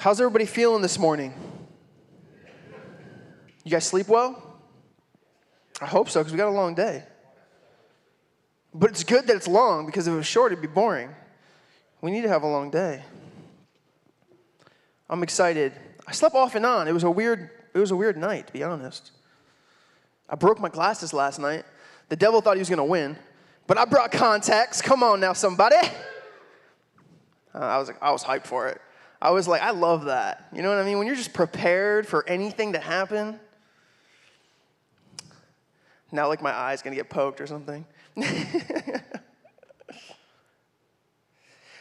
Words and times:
How's 0.00 0.20
everybody 0.20 0.46
feeling 0.46 0.80
this 0.80 0.96
morning? 0.96 1.34
You 3.64 3.70
guys 3.72 3.84
sleep 3.84 4.06
well? 4.06 4.60
I 5.80 5.86
hope 5.86 6.08
so, 6.08 6.20
because 6.20 6.32
we 6.32 6.36
got 6.36 6.46
a 6.46 6.50
long 6.50 6.76
day. 6.76 7.02
But 8.72 8.90
it's 8.90 9.02
good 9.02 9.26
that 9.26 9.34
it's 9.34 9.48
long, 9.48 9.86
because 9.86 10.06
if 10.06 10.14
it 10.14 10.16
was 10.16 10.24
short, 10.24 10.52
it'd 10.52 10.62
be 10.62 10.68
boring. 10.68 11.10
We 12.00 12.12
need 12.12 12.22
to 12.22 12.28
have 12.28 12.44
a 12.44 12.46
long 12.46 12.70
day. 12.70 13.02
I'm 15.10 15.24
excited. 15.24 15.72
I 16.06 16.12
slept 16.12 16.36
off 16.36 16.54
and 16.54 16.64
on. 16.64 16.86
It 16.86 16.92
was 16.92 17.02
a 17.02 17.10
weird, 17.10 17.50
it 17.74 17.78
was 17.80 17.90
a 17.90 17.96
weird 17.96 18.16
night, 18.16 18.46
to 18.46 18.52
be 18.52 18.62
honest. 18.62 19.10
I 20.28 20.36
broke 20.36 20.60
my 20.60 20.68
glasses 20.68 21.12
last 21.12 21.40
night. 21.40 21.64
The 22.08 22.14
devil 22.14 22.40
thought 22.40 22.54
he 22.54 22.60
was 22.60 22.70
gonna 22.70 22.84
win, 22.84 23.18
but 23.66 23.76
I 23.76 23.84
brought 23.84 24.12
contacts. 24.12 24.80
Come 24.80 25.02
on 25.02 25.18
now, 25.18 25.32
somebody. 25.32 25.74
Uh, 27.52 27.58
I 27.58 27.78
was 27.78 27.88
like, 27.88 28.00
I 28.00 28.12
was 28.12 28.22
hyped 28.22 28.46
for 28.46 28.68
it. 28.68 28.80
I 29.20 29.30
was 29.30 29.48
like, 29.48 29.62
I 29.62 29.70
love 29.70 30.04
that. 30.04 30.46
You 30.52 30.62
know 30.62 30.68
what 30.68 30.78
I 30.78 30.84
mean? 30.84 30.98
When 30.98 31.06
you're 31.06 31.16
just 31.16 31.32
prepared 31.32 32.06
for 32.06 32.28
anything 32.28 32.74
to 32.74 32.78
happen. 32.78 33.40
Now, 36.12 36.28
like 36.28 36.40
my 36.40 36.54
eye's 36.54 36.82
gonna 36.82 36.96
get 36.96 37.10
poked 37.10 37.40
or 37.40 37.46
something. 37.46 37.84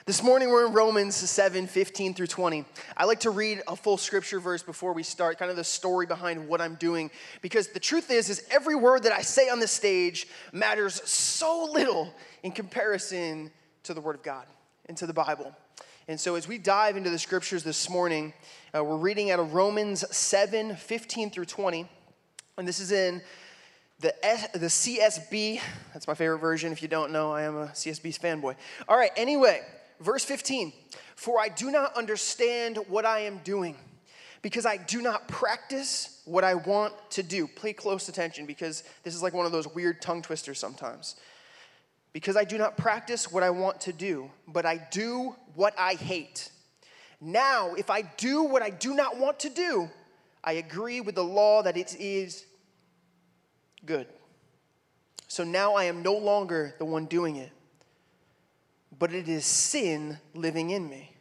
this 0.05 0.23
morning 0.23 0.49
we're 0.49 0.65
in 0.65 0.73
Romans 0.73 1.15
7 1.15 1.67
15 1.67 2.15
through 2.15 2.27
20. 2.27 2.65
I 2.97 3.05
like 3.05 3.19
to 3.21 3.29
read 3.29 3.61
a 3.67 3.75
full 3.75 3.97
scripture 3.97 4.39
verse 4.39 4.63
before 4.63 4.93
we 4.93 5.03
start, 5.03 5.37
kind 5.37 5.51
of 5.51 5.57
the 5.57 5.63
story 5.63 6.07
behind 6.07 6.47
what 6.47 6.59
I'm 6.59 6.75
doing. 6.75 7.11
Because 7.43 7.67
the 7.67 7.79
truth 7.79 8.09
is, 8.09 8.29
is 8.29 8.43
every 8.49 8.75
word 8.75 9.03
that 9.03 9.11
I 9.13 9.21
say 9.21 9.47
on 9.49 9.59
the 9.59 9.67
stage 9.67 10.27
matters 10.51 11.07
so 11.07 11.69
little 11.71 12.13
in 12.41 12.51
comparison 12.51 13.51
to 13.83 13.93
the 13.93 14.01
Word 14.01 14.15
of 14.15 14.23
God 14.23 14.47
and 14.87 14.97
to 14.97 15.05
the 15.05 15.13
Bible. 15.13 15.55
And 16.09 16.17
so, 16.17 16.35
as 16.35 16.47
we 16.47 16.57
dive 16.57 16.95
into 16.95 17.09
the 17.09 17.19
scriptures 17.19 17.63
this 17.63 17.89
morning, 17.89 18.31
uh, 18.73 18.81
we're 18.81 18.95
reading 18.95 19.29
out 19.29 19.41
of 19.41 19.53
Romans 19.53 20.05
7 20.15 20.77
15 20.77 21.29
through 21.31 21.43
20. 21.43 21.85
And 22.57 22.65
this 22.65 22.79
is 22.79 22.93
in 22.93 23.21
the, 23.99 24.25
S, 24.25 24.47
the 24.53 24.67
CSB. 24.67 25.59
That's 25.93 26.07
my 26.07 26.13
favorite 26.13 26.37
version. 26.37 26.71
If 26.71 26.81
you 26.81 26.87
don't 26.87 27.11
know, 27.11 27.33
I 27.33 27.41
am 27.41 27.57
a 27.57 27.67
CSB 27.67 28.17
fanboy. 28.19 28.55
All 28.87 28.97
right, 28.97 29.11
anyway, 29.17 29.63
verse 29.99 30.23
15. 30.23 30.71
For 31.17 31.41
I 31.41 31.49
do 31.49 31.71
not 31.71 31.97
understand 31.97 32.79
what 32.87 33.05
I 33.05 33.19
am 33.19 33.39
doing 33.39 33.75
because 34.41 34.65
I 34.65 34.77
do 34.77 35.01
not 35.01 35.27
practice 35.27 36.21
what 36.23 36.45
I 36.45 36.55
want 36.55 36.93
to 37.11 37.23
do. 37.23 37.47
Pay 37.47 37.73
close 37.73 38.07
attention 38.07 38.45
because 38.45 38.85
this 39.03 39.13
is 39.13 39.21
like 39.21 39.33
one 39.33 39.45
of 39.45 39.51
those 39.51 39.67
weird 39.67 40.01
tongue 40.01 40.21
twisters 40.21 40.57
sometimes 40.57 41.17
because 42.13 42.35
I 42.35 42.43
do 42.43 42.57
not 42.57 42.77
practice 42.77 43.31
what 43.31 43.43
I 43.43 43.49
want 43.49 43.81
to 43.81 43.93
do, 43.93 44.31
but 44.47 44.65
I 44.65 44.77
do 44.91 45.35
what 45.55 45.73
I 45.77 45.93
hate. 45.93 46.49
Now, 47.19 47.73
if 47.75 47.89
I 47.89 48.01
do 48.01 48.43
what 48.43 48.61
I 48.61 48.69
do 48.69 48.93
not 48.95 49.17
want 49.17 49.39
to 49.41 49.49
do, 49.49 49.89
I 50.43 50.53
agree 50.53 51.01
with 51.01 51.15
the 51.15 51.23
law 51.23 51.63
that 51.63 51.77
it 51.77 51.95
is 51.99 52.45
good. 53.85 54.07
So 55.27 55.43
now 55.43 55.73
I 55.73 55.85
am 55.85 56.01
no 56.03 56.15
longer 56.15 56.75
the 56.77 56.85
one 56.85 57.05
doing 57.05 57.35
it, 57.35 57.51
but 58.97 59.13
it 59.13 59.27
is 59.27 59.45
sin 59.45 60.19
living 60.33 60.69
in 60.69 60.89
me. 60.89 61.11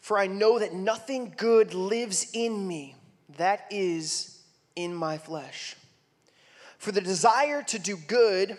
For 0.00 0.18
I 0.18 0.26
know 0.26 0.58
that 0.58 0.74
nothing 0.74 1.34
good 1.36 1.74
lives 1.74 2.30
in 2.32 2.66
me, 2.66 2.96
that 3.36 3.66
is 3.70 4.38
in 4.76 4.94
my 4.94 5.18
flesh. 5.18 5.76
For 6.78 6.92
the 6.92 7.00
desire 7.00 7.62
to 7.64 7.78
do 7.78 7.96
good, 7.96 8.56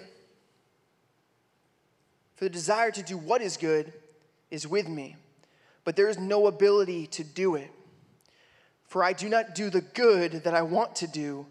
for 2.40 2.46
the 2.46 2.50
desire 2.50 2.90
to 2.90 3.04
do 3.04 3.18
what 3.18 3.42
is 3.42 3.58
good 3.58 3.92
is 4.50 4.66
with 4.66 4.88
me, 4.88 5.18
but 5.84 5.98
there 5.98 6.08
is 6.08 6.18
no 6.18 6.48
ability 6.48 7.06
to 7.06 7.22
do 7.22 7.56
it. 7.56 7.70
For 8.88 9.04
I 9.04 9.12
do 9.12 9.28
not 9.28 9.54
do 9.54 9.70
the 9.70 9.82
good 9.82 10.46
that 10.46 10.54
I 10.54 10.62
want 10.62 10.96
to 10.96 11.08
do, 11.08 11.46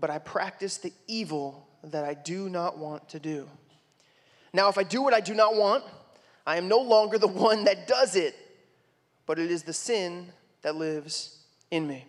but 0.00 0.08
I 0.08 0.16
practice 0.16 0.78
the 0.78 0.94
evil 1.08 1.68
that 1.84 2.04
I 2.04 2.14
do 2.14 2.48
not 2.48 2.78
want 2.78 3.10
to 3.10 3.20
do. 3.20 3.46
Now, 4.54 4.70
if 4.70 4.78
I 4.78 4.82
do 4.82 5.02
what 5.02 5.12
I 5.12 5.20
do 5.20 5.34
not 5.34 5.56
want, 5.56 5.84
I 6.46 6.56
am 6.56 6.68
no 6.68 6.78
longer 6.78 7.18
the 7.18 7.28
one 7.48 7.64
that 7.64 7.86
does 7.86 8.16
it, 8.16 8.34
but 9.26 9.38
it 9.38 9.50
is 9.50 9.62
the 9.62 9.74
sin 9.74 10.32
that 10.62 10.74
lives 10.74 11.36
in 11.70 11.86
me. 11.86 12.06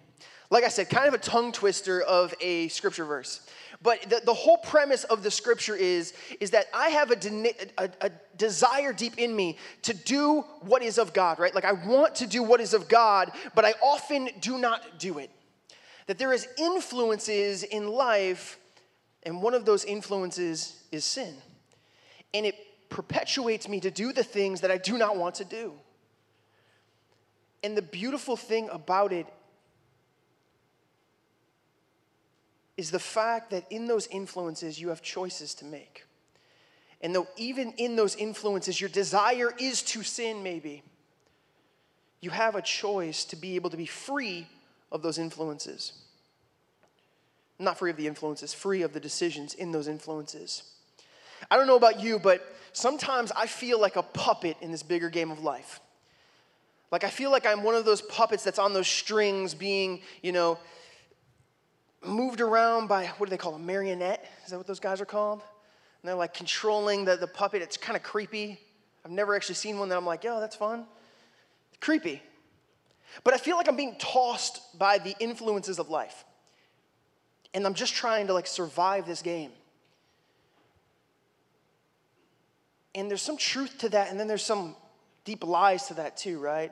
Like 0.53 0.66
I 0.66 0.68
said, 0.68 0.88
kind 0.88 1.08
of 1.08 1.16
a 1.16 1.18
tongue 1.18 1.52
twister 1.52 2.02
of 2.02 2.31
a 2.40 2.68
scripture 2.68 3.06
verse. 3.06 3.41
But 3.81 4.03
the, 4.03 4.22
the 4.24 4.36
whole 4.36 4.58
premise 4.58 5.03
of 5.06 5.24
the 5.24 5.31
scripture 5.31 5.75
is, 5.75 6.14
is 6.40 6.52
that 6.52 6.68
I 6.72 6.90
have 6.90 7.09
a, 7.09 7.16
de- 7.16 7.56
a, 7.80 7.90
a 8.02 8.12
desire 8.38 8.94
deep 8.94 9.18
in 9.18 9.36
me 9.36 9.58
to 9.81 9.96
do 9.96 10.42
what 10.62 10.84
is 10.84 11.00
of 11.00 11.12
God, 11.12 11.40
right? 11.40 11.56
Like 11.56 11.66
I 11.66 11.72
want 11.72 12.13
to 12.18 12.28
do 12.28 12.44
what 12.44 12.62
is 12.62 12.75
of 12.75 12.88
God, 12.88 13.31
but 13.56 13.66
I 13.66 13.74
often 13.81 14.30
do 14.42 14.59
not 14.59 15.00
do 15.00 15.18
it. 15.18 15.31
That 16.06 16.19
there 16.19 16.31
is 16.31 16.47
influences 16.59 17.63
in 17.63 17.88
life, 17.88 18.59
and 19.24 19.42
one 19.42 19.56
of 19.56 19.66
those 19.66 19.84
influences 19.86 20.84
is 20.92 21.03
sin. 21.03 21.34
And 22.31 22.46
it 22.46 22.90
perpetuates 22.90 23.68
me 23.68 23.80
to 23.80 23.90
do 23.90 24.13
the 24.13 24.24
things 24.24 24.62
that 24.62 24.69
I 24.69 24.78
do 24.78 25.00
not 25.00 25.18
want 25.18 25.34
to 25.36 25.46
do. 25.46 25.74
And 27.63 27.75
the 27.75 27.81
beautiful 27.81 28.38
thing 28.38 28.69
about 28.69 29.12
it 29.12 29.25
is 32.78 32.92
the 32.92 33.00
fact 33.00 33.52
that 33.52 33.66
in 33.70 33.86
those 33.86 34.08
influences, 34.08 34.80
you 34.80 34.90
have 34.90 35.02
choices 35.02 35.54
to 35.56 35.66
make. 35.66 36.06
And 37.02 37.14
though 37.14 37.28
even 37.38 37.74
in 37.74 37.96
those 37.96 38.16
influences, 38.16 38.80
your 38.80 38.90
desire 38.90 39.54
is 39.60 39.82
to 39.84 40.04
sin, 40.04 40.42
maybe, 40.42 40.84
you 42.22 42.30
have 42.30 42.56
a 42.56 42.62
choice 42.62 43.26
to 43.26 43.36
be 43.36 43.56
able 43.56 43.70
to 43.70 43.78
be 43.78 43.86
free 43.86 44.48
of 44.92 45.02
those 45.02 45.18
influences. 45.18 45.94
Not 47.60 47.78
free 47.78 47.92
of 47.92 47.98
the 47.98 48.08
influences, 48.08 48.54
free 48.54 48.82
of 48.82 48.94
the 48.94 49.00
decisions 49.00 49.54
in 49.54 49.72
those 49.72 49.88
influences. 49.88 50.64
I 51.52 51.58
don't 51.58 51.68
know 51.68 51.76
about 51.76 52.00
you, 52.00 52.20
but 52.20 52.56
sometimes 52.72 53.32
I 53.36 53.48
feel 53.48 53.80
like 53.80 53.98
a 53.98 54.04
puppet 54.04 54.58
in 54.62 54.72
this 54.72 54.84
bigger 54.84 55.10
game 55.10 55.30
of 55.30 55.44
life. 55.44 55.82
Like 56.92 57.04
I 57.04 57.10
feel 57.10 57.32
like 57.32 57.46
I'm 57.46 57.64
one 57.64 57.76
of 57.76 57.86
those 57.86 58.02
puppets 58.02 58.44
that's 58.44 58.60
on 58.60 58.74
those 58.74 58.88
strings 58.88 59.54
being, 59.54 60.02
you 60.22 60.32
know, 60.32 60.58
moved 62.06 62.41
around 62.41 62.88
by, 62.88 63.08
what 63.18 63.28
do 63.28 63.30
they 63.30 63.38
call 63.38 63.56
a 63.56 63.59
marionette? 63.59 64.25
Is 64.46 64.52
that 64.52 64.58
what 64.58 64.68
those 64.68 64.80
guys 64.80 65.02
are 65.02 65.06
called? 65.06 65.41
And 66.02 66.09
they're 66.09 66.16
like 66.16 66.34
controlling 66.34 67.06
the, 67.06 67.16
the 67.16 67.28
puppet. 67.28 67.62
It's 67.62 67.78
kind 67.78 67.96
of 67.96 68.03
creepy. 68.03 68.59
I've 69.06 69.12
never 69.12 69.36
actually 69.36 69.56
seen 69.56 69.80
one 69.80 69.90
that 69.90 69.97
I'm 69.97 70.06
like, 70.06 70.24
yo, 70.24 70.40
that's 70.40 70.56
fun. 70.56 70.86
Creepy. 71.80 72.22
But 73.24 73.34
I 73.34 73.38
feel 73.38 73.58
like 73.58 73.68
I'm 73.68 73.75
being 73.75 73.96
tossed 74.00 74.78
by 74.78 74.97
the 74.97 75.16
influences 75.19 75.80
of 75.80 75.90
life. 75.90 76.25
And 77.53 77.66
I'm 77.66 77.74
just 77.74 77.94
trying 77.94 78.28
to 78.28 78.34
like 78.34 78.47
survive 78.47 79.06
this 79.06 79.22
game. 79.22 79.52
And 82.96 83.09
there's 83.09 83.22
some 83.22 83.38
truth 83.38 83.80
to 83.80 83.90
that, 83.90 84.12
and 84.12 84.19
then 84.19 84.28
there's 84.28 84.44
some 84.46 84.75
deep 85.25 85.44
lies 85.44 85.88
to 85.88 85.96
that 85.96 86.18
too, 86.18 86.40
right? 86.40 86.72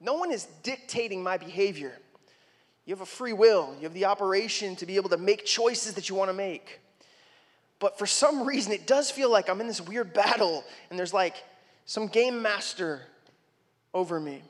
No 0.00 0.14
one 0.14 0.30
is 0.32 0.46
dictating 0.62 1.22
my 1.22 1.38
behavior. 1.38 1.92
You 2.86 2.94
have 2.94 3.00
a 3.02 3.06
free 3.06 3.32
will, 3.32 3.74
you 3.76 3.84
have 3.84 3.94
the 3.94 4.06
operation 4.06 4.76
to 4.76 4.86
be 4.86 4.96
able 4.96 5.10
to 5.10 5.16
make 5.16 5.44
choices 5.44 5.94
that 5.94 6.08
you 6.08 6.14
want 6.14 6.28
to 6.28 6.34
make. 6.34 6.80
But 7.78 7.98
for 7.98 8.06
some 8.06 8.46
reason, 8.46 8.72
it 8.72 8.86
does 8.86 9.10
feel 9.10 9.30
like 9.30 9.48
I'm 9.48 9.60
in 9.60 9.66
this 9.66 9.80
weird 9.80 10.12
battle 10.12 10.64
and 10.90 10.98
there's 10.98 11.14
like 11.14 11.34
some 11.86 12.08
game 12.08 12.42
master 12.42 13.02
over 13.94 14.20
me. 14.20 14.42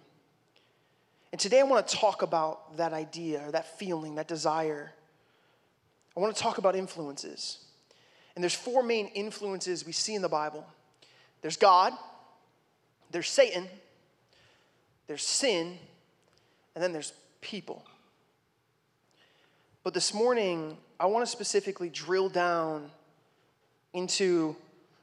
And 1.33 1.41
today 1.41 1.61
I 1.61 1.63
want 1.63 1.87
to 1.87 1.97
talk 1.97 2.23
about 2.23 2.77
that 2.77 2.93
idea 2.93 3.47
or 3.47 3.53
that 3.53 3.79
feeling, 3.79 4.17
that 4.17 4.27
desire. 4.27 4.93
I 6.17 6.21
want 6.21 6.35
to 6.35 6.43
talk 6.43 6.59
about 6.59 6.75
influences. 6.75 7.59
And 8.35 8.43
there's 8.43 8.55
four 8.55 8.83
main 8.83 9.07
influences 9.09 9.87
we 9.87 9.93
see 9.93 10.15
in 10.15 10.23
the 10.23 10.29
Bible 10.29 10.67
there's 11.43 11.57
God, 11.57 11.95
there's 13.11 13.29
Satan, 13.29 13.67
there's 15.07 15.23
sin, 15.23 15.79
and 16.75 16.85
then 16.85 16.93
there's 16.93 17.13
people. 17.41 17.83
But 19.83 19.95
this 19.95 20.13
morning, 20.13 20.77
I 20.99 21.07
want 21.07 21.25
to 21.25 21.31
specifically 21.31 21.89
drill 21.89 22.29
down 22.29 22.91
into 23.95 24.55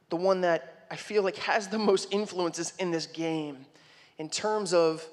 the 0.09 0.15
one 0.15 0.41
that 0.41 0.85
I 0.91 0.95
feel 0.95 1.23
like 1.23 1.37
has 1.37 1.67
the 1.67 1.79
most 1.79 2.13
influences 2.13 2.73
in 2.79 2.91
this 2.91 3.07
game 3.07 3.65
in 4.17 4.29
terms 4.29 4.73
of 4.73 5.05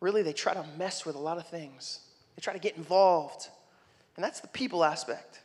really 0.00 0.22
they 0.22 0.32
try 0.32 0.54
to 0.54 0.64
mess 0.76 1.06
with 1.06 1.16
a 1.16 1.18
lot 1.18 1.38
of 1.38 1.46
things. 1.46 2.00
They 2.36 2.40
try 2.40 2.52
to 2.52 2.58
get 2.58 2.76
involved. 2.76 3.48
And 4.16 4.24
that's 4.24 4.40
the 4.40 4.48
people 4.48 4.84
aspect. 4.84 5.40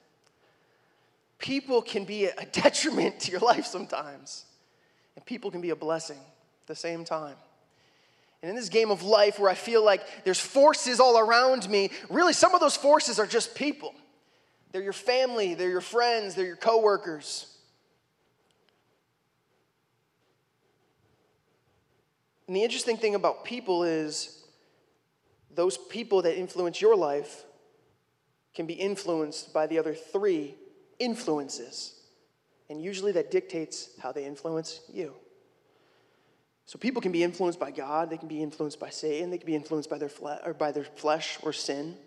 People 1.37 1.81
can 1.81 2.05
be 2.05 2.25
a 2.25 2.45
detriment 2.51 3.19
to 3.21 3.31
your 3.31 3.39
life 3.39 3.65
sometimes, 3.65 4.45
and 5.15 5.25
people 5.25 5.51
can 5.51 5.61
be 5.61 5.69
a 5.69 5.75
blessing 5.75 6.17
at 6.17 6.67
the 6.67 6.75
same 6.75 7.05
time. 7.05 7.35
And 8.43 8.49
in 8.49 8.57
this 8.57 8.67
game 8.67 8.91
of 8.91 9.03
life 9.03 9.39
where 9.39 9.49
I 9.49 9.53
feel 9.53 9.85
like 9.85 10.25
there's 10.25 10.39
forces 10.39 10.99
all 10.99 11.17
around 11.17 11.69
me, 11.69 11.91
really 12.09 12.33
some 12.33 12.53
of 12.53 12.59
those 12.59 12.75
forces 12.75 13.17
are 13.17 13.25
just 13.25 13.55
people. 13.55 13.95
They're 14.73 14.83
your 14.83 14.91
family, 14.91 15.53
they're 15.53 15.69
your 15.69 15.79
friends, 15.79 16.35
they're 16.35 16.45
your 16.45 16.57
coworkers. 16.57 17.47
And 22.47 22.55
the 22.55 22.63
interesting 22.63 22.97
thing 22.97 23.15
about 23.15 23.45
people 23.45 23.85
is 23.85 24.43
those 25.55 25.77
people 25.77 26.23
that 26.23 26.37
influence 26.37 26.81
your 26.81 26.97
life 26.97 27.45
can 28.53 28.65
be 28.65 28.73
influenced 28.73 29.53
by 29.53 29.67
the 29.67 29.79
other 29.79 29.93
three 29.93 30.55
influences. 30.99 31.93
And 32.69 32.81
usually 32.81 33.13
that 33.13 33.31
dictates 33.31 33.91
how 34.01 34.11
they 34.11 34.25
influence 34.25 34.81
you. 34.91 35.13
So 36.65 36.79
people 36.79 37.01
can 37.01 37.11
be 37.11 37.23
influenced 37.23 37.59
by 37.59 37.71
God, 37.71 38.09
they 38.09 38.17
can 38.17 38.27
be 38.27 38.41
influenced 38.41 38.79
by 38.79 38.89
Satan, 38.89 39.29
they 39.29 39.37
can 39.37 39.45
be 39.45 39.55
influenced 39.55 39.89
by 39.89 39.97
their, 39.97 40.09
fle- 40.09 40.39
or 40.45 40.53
by 40.53 40.71
their 40.71 40.85
flesh 40.85 41.37
or 41.43 41.51
sin. 41.51 41.97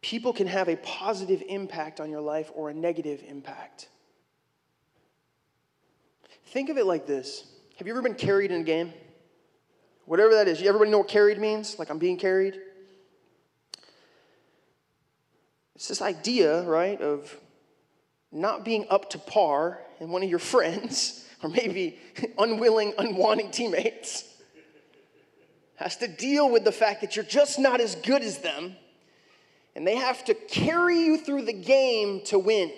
People 0.00 0.32
can 0.32 0.48
have 0.48 0.68
a 0.68 0.76
positive 0.76 1.42
impact 1.48 2.00
on 2.00 2.10
your 2.10 2.20
life 2.20 2.50
or 2.54 2.68
a 2.68 2.74
negative 2.74 3.22
impact. 3.26 3.88
Think 6.46 6.68
of 6.68 6.76
it 6.76 6.84
like 6.84 7.06
this 7.06 7.44
Have 7.78 7.86
you 7.86 7.92
ever 7.94 8.02
been 8.02 8.14
carried 8.14 8.50
in 8.50 8.60
a 8.60 8.64
game? 8.64 8.92
Whatever 10.04 10.34
that 10.34 10.48
is. 10.48 10.60
You 10.60 10.68
everybody 10.68 10.90
know 10.90 10.98
what 10.98 11.08
carried 11.08 11.38
means? 11.38 11.78
Like 11.78 11.88
I'm 11.88 11.98
being 11.98 12.18
carried? 12.18 12.60
It's 15.82 15.88
this 15.88 16.00
idea, 16.00 16.62
right, 16.62 17.00
of 17.00 17.36
not 18.30 18.64
being 18.64 18.86
up 18.88 19.10
to 19.10 19.18
par 19.18 19.80
and 19.98 20.10
one 20.10 20.22
of 20.22 20.30
your 20.30 20.38
friends, 20.54 21.26
or 21.42 21.48
maybe 21.48 21.98
unwilling, 22.38 22.92
unwanting 22.98 23.50
teammates, 23.50 24.32
has 25.74 25.96
to 25.96 26.06
deal 26.06 26.48
with 26.48 26.62
the 26.62 26.70
fact 26.70 27.00
that 27.00 27.16
you're 27.16 27.24
just 27.24 27.58
not 27.58 27.80
as 27.80 27.96
good 27.96 28.22
as 28.22 28.38
them, 28.38 28.76
and 29.74 29.84
they 29.84 29.96
have 29.96 30.24
to 30.26 30.34
carry 30.34 31.00
you 31.00 31.18
through 31.18 31.42
the 31.42 31.52
game 31.52 32.20
to 32.26 32.38
win. 32.38 32.70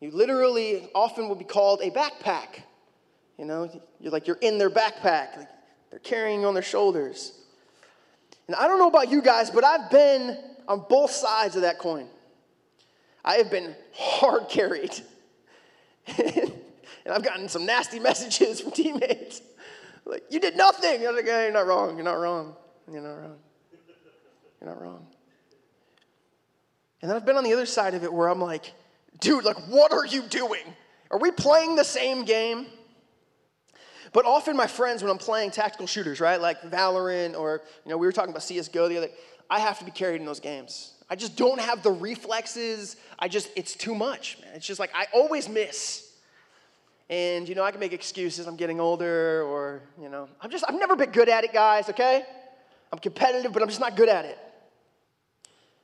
You 0.00 0.10
literally 0.10 0.90
often 0.96 1.28
will 1.28 1.36
be 1.36 1.44
called 1.44 1.82
a 1.82 1.90
backpack. 1.92 2.64
You 3.38 3.44
know, 3.44 3.70
you're 4.00 4.10
like 4.10 4.26
you're 4.26 4.38
in 4.40 4.58
their 4.58 4.70
backpack, 4.70 5.36
like 5.36 5.48
they're 5.90 6.00
carrying 6.00 6.40
you 6.40 6.48
on 6.48 6.54
their 6.54 6.64
shoulders. 6.64 7.30
And 8.48 8.56
I 8.56 8.66
don't 8.66 8.80
know 8.80 8.88
about 8.88 9.08
you 9.08 9.22
guys, 9.22 9.52
but 9.52 9.62
I've 9.62 9.88
been 9.88 10.36
on 10.68 10.84
both 10.88 11.10
sides 11.10 11.56
of 11.56 11.62
that 11.62 11.78
coin. 11.78 12.08
I 13.24 13.34
have 13.34 13.50
been 13.50 13.74
hard 13.94 14.48
carried. 14.48 14.94
and 16.18 16.52
I've 17.08 17.22
gotten 17.22 17.48
some 17.48 17.66
nasty 17.66 17.98
messages 17.98 18.60
from 18.60 18.72
teammates. 18.72 19.42
Like, 20.04 20.24
you 20.30 20.40
did 20.40 20.56
nothing. 20.56 21.06
I'm 21.06 21.14
like, 21.14 21.24
hey, 21.24 21.44
you're 21.44 21.52
not 21.52 21.66
wrong. 21.66 21.96
You're 21.96 22.04
not 22.04 22.18
wrong. 22.18 22.56
You're 22.90 23.02
not 23.02 23.14
wrong. 23.14 23.36
You're 24.60 24.70
not 24.70 24.82
wrong. 24.82 25.06
And 27.00 27.10
then 27.10 27.16
I've 27.16 27.26
been 27.26 27.36
on 27.36 27.44
the 27.44 27.52
other 27.52 27.66
side 27.66 27.94
of 27.94 28.04
it 28.04 28.12
where 28.12 28.28
I'm 28.28 28.40
like, 28.40 28.72
dude, 29.20 29.44
like, 29.44 29.58
what 29.68 29.92
are 29.92 30.06
you 30.06 30.22
doing? 30.22 30.62
Are 31.10 31.18
we 31.18 31.30
playing 31.30 31.76
the 31.76 31.84
same 31.84 32.24
game? 32.24 32.66
But 34.12 34.26
often 34.26 34.56
my 34.56 34.66
friends, 34.66 35.02
when 35.02 35.10
I'm 35.10 35.18
playing 35.18 35.52
tactical 35.52 35.86
shooters, 35.86 36.20
right, 36.20 36.40
like 36.40 36.60
Valorant 36.62 37.38
or, 37.38 37.62
you 37.84 37.90
know, 37.90 37.96
we 37.96 38.06
were 38.06 38.12
talking 38.12 38.30
about 38.30 38.42
CSGO 38.42 38.88
the 38.88 38.98
other 38.98 39.06
day, 39.06 39.14
I 39.48 39.58
have 39.58 39.78
to 39.78 39.84
be 39.84 39.90
carried 39.90 40.20
in 40.20 40.26
those 40.26 40.40
games. 40.40 40.92
I 41.08 41.16
just 41.16 41.36
don't 41.36 41.60
have 41.60 41.82
the 41.82 41.90
reflexes. 41.90 42.96
I 43.18 43.28
just, 43.28 43.50
it's 43.56 43.74
too 43.74 43.94
much, 43.94 44.38
man. 44.40 44.54
It's 44.54 44.66
just 44.66 44.80
like 44.80 44.90
I 44.94 45.06
always 45.14 45.48
miss. 45.48 46.10
And, 47.10 47.48
you 47.48 47.54
know, 47.54 47.64
I 47.64 47.70
can 47.70 47.80
make 47.80 47.92
excuses. 47.92 48.46
I'm 48.46 48.56
getting 48.56 48.80
older 48.80 49.42
or, 49.42 49.82
you 50.00 50.08
know, 50.08 50.28
I'm 50.40 50.50
just, 50.50 50.64
I've 50.66 50.78
never 50.78 50.96
been 50.96 51.10
good 51.10 51.28
at 51.28 51.44
it, 51.44 51.52
guys, 51.52 51.88
okay? 51.90 52.24
I'm 52.92 52.98
competitive, 52.98 53.52
but 53.52 53.62
I'm 53.62 53.68
just 53.68 53.80
not 53.80 53.96
good 53.96 54.08
at 54.08 54.24
it. 54.24 54.38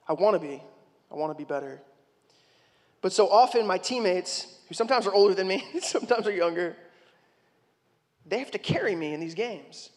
I 0.08 0.14
want 0.14 0.40
to 0.40 0.40
be. 0.40 0.62
I 1.10 1.14
want 1.14 1.32
to 1.32 1.36
be 1.36 1.44
better. 1.44 1.80
But 3.00 3.12
so 3.12 3.28
often, 3.28 3.66
my 3.66 3.78
teammates, 3.78 4.58
who 4.68 4.74
sometimes 4.74 5.06
are 5.06 5.12
older 5.12 5.34
than 5.34 5.48
me, 5.48 5.64
sometimes 5.82 6.26
are 6.26 6.32
younger, 6.32 6.76
they 8.26 8.38
have 8.38 8.50
to 8.52 8.58
carry 8.58 8.94
me 8.94 9.14
in 9.14 9.20
these 9.20 9.34
games. 9.34 9.90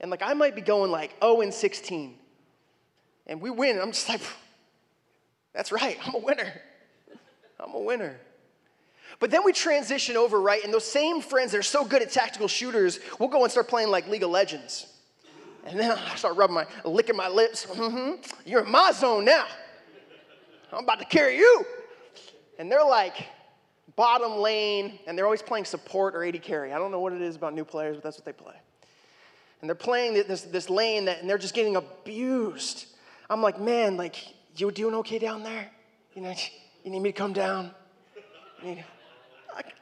And 0.00 0.10
like, 0.10 0.22
I 0.22 0.34
might 0.34 0.54
be 0.54 0.60
going 0.60 0.90
like 0.90 1.14
0 1.20 1.40
and 1.42 1.52
16 1.52 2.16
and 3.30 3.40
we 3.40 3.48
win. 3.48 3.80
I'm 3.80 3.92
just 3.92 4.08
like, 4.08 4.20
that's 5.54 5.72
right, 5.72 5.96
I'm 6.06 6.16
a 6.16 6.18
winner. 6.18 6.52
I'm 7.58 7.74
a 7.74 7.80
winner. 7.80 8.18
But 9.20 9.30
then 9.30 9.44
we 9.44 9.52
transition 9.52 10.16
over, 10.16 10.40
right? 10.40 10.62
And 10.64 10.74
those 10.74 10.84
same 10.84 11.20
friends 11.20 11.52
that 11.52 11.58
are 11.58 11.62
so 11.62 11.84
good 11.84 12.02
at 12.02 12.10
tactical 12.10 12.48
shooters, 12.48 12.98
we'll 13.18 13.28
go 13.28 13.42
and 13.42 13.50
start 13.50 13.68
playing 13.68 13.88
like 13.88 14.08
League 14.08 14.22
of 14.22 14.30
Legends. 14.30 14.86
And 15.64 15.78
then 15.78 15.92
I 15.92 16.16
start 16.16 16.36
rubbing 16.36 16.54
my, 16.54 16.66
licking 16.84 17.16
my 17.16 17.28
lips. 17.28 17.66
Mm-hmm. 17.66 18.22
You're 18.46 18.64
in 18.64 18.70
my 18.70 18.92
zone 18.92 19.24
now. 19.24 19.46
I'm 20.72 20.84
about 20.84 21.00
to 21.00 21.04
carry 21.04 21.36
you. 21.36 21.64
And 22.58 22.70
they're 22.70 22.84
like 22.84 23.26
bottom 24.00 24.38
lane, 24.38 24.98
and 25.06 25.16
they're 25.16 25.26
always 25.26 25.42
playing 25.42 25.66
support 25.66 26.14
or 26.14 26.24
AD 26.24 26.40
carry. 26.40 26.72
I 26.72 26.78
don't 26.78 26.90
know 26.90 27.00
what 27.00 27.12
it 27.12 27.20
is 27.20 27.36
about 27.36 27.52
new 27.52 27.66
players, 27.66 27.96
but 27.98 28.02
that's 28.02 28.16
what 28.16 28.24
they 28.24 28.32
play. 28.32 28.54
And 29.60 29.68
they're 29.68 29.74
playing 29.74 30.14
this, 30.14 30.40
this 30.40 30.70
lane 30.70 31.04
that, 31.04 31.20
and 31.20 31.28
they're 31.28 31.36
just 31.36 31.52
getting 31.52 31.76
abused. 31.76 32.86
I'm 33.28 33.42
like, 33.42 33.60
man, 33.60 33.98
like, 33.98 34.16
you 34.56 34.70
doing 34.70 34.94
okay 34.94 35.18
down 35.18 35.42
there? 35.42 35.70
You 36.14 36.22
know, 36.22 36.34
you 36.82 36.90
need 36.90 37.00
me 37.00 37.12
to 37.12 37.18
come 37.18 37.34
down? 37.34 37.72
I, 38.64 38.84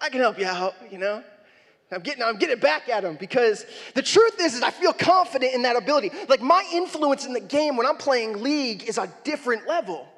I 0.00 0.08
can 0.08 0.18
help 0.18 0.36
you 0.36 0.46
out, 0.46 0.74
you 0.90 0.98
know? 0.98 1.22
I'm 1.92 2.00
getting, 2.00 2.24
I'm 2.24 2.38
getting 2.38 2.58
back 2.58 2.88
at 2.88 3.04
them 3.04 3.16
because 3.20 3.66
the 3.94 4.02
truth 4.02 4.40
is, 4.40 4.54
is 4.54 4.62
I 4.62 4.72
feel 4.72 4.92
confident 4.92 5.54
in 5.54 5.62
that 5.62 5.76
ability. 5.76 6.10
Like 6.28 6.42
my 6.42 6.68
influence 6.72 7.24
in 7.24 7.34
the 7.34 7.40
game 7.40 7.76
when 7.76 7.86
I'm 7.86 7.96
playing 7.96 8.42
league 8.42 8.82
is 8.82 8.98
a 8.98 9.08
different 9.22 9.68
level 9.68 10.08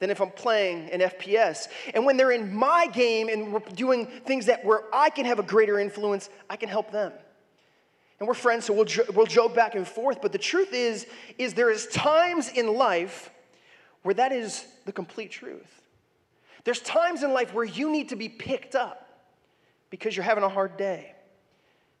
than 0.00 0.10
if 0.10 0.20
I'm 0.20 0.30
playing 0.30 0.90
an 0.90 1.00
FPS. 1.00 1.68
And 1.94 2.04
when 2.04 2.16
they're 2.16 2.32
in 2.32 2.52
my 2.52 2.86
game 2.88 3.28
and 3.28 3.52
we're 3.52 3.60
doing 3.60 4.06
things 4.06 4.46
that 4.46 4.64
where 4.64 4.82
I 4.92 5.10
can 5.10 5.24
have 5.24 5.38
a 5.38 5.42
greater 5.42 5.78
influence, 5.78 6.30
I 6.50 6.56
can 6.56 6.68
help 6.68 6.90
them 6.90 7.12
and 8.24 8.28
we're 8.28 8.34
friends, 8.34 8.64
so 8.64 8.72
we'll, 8.72 8.86
we'll 9.14 9.26
joke 9.26 9.54
back 9.54 9.74
and 9.74 9.86
forth. 9.86 10.22
But 10.22 10.32
the 10.32 10.38
truth 10.38 10.72
is, 10.72 11.06
is 11.36 11.54
there 11.54 11.70
is 11.70 11.86
times 11.88 12.48
in 12.48 12.74
life 12.74 13.30
where 14.02 14.14
that 14.14 14.32
is 14.32 14.64
the 14.84 14.92
complete 14.92 15.30
truth. 15.30 15.82
There's 16.64 16.80
times 16.80 17.22
in 17.22 17.32
life 17.32 17.52
where 17.52 17.64
you 17.64 17.90
need 17.90 18.10
to 18.10 18.16
be 18.16 18.28
picked 18.28 18.74
up 18.74 19.28
because 19.90 20.16
you're 20.16 20.24
having 20.24 20.44
a 20.44 20.48
hard 20.48 20.76
day, 20.76 21.14